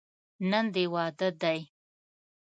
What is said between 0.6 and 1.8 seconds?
دې واده دی.